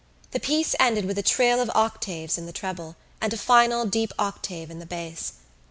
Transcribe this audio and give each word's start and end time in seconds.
The 0.31 0.39
piece 0.39 0.73
ended 0.79 1.05
with 1.05 1.19
a 1.19 1.21
trill 1.21 1.61
of 1.61 1.69
octaves 1.75 2.35
in 2.35 2.47
the 2.47 2.51
treble 2.51 2.95
and 3.21 3.31
a 3.31 3.37
final 3.37 3.85
deep 3.85 4.11
octave 4.17 4.71
in 4.71 4.79
the 4.79 4.87
bass. 4.87 5.33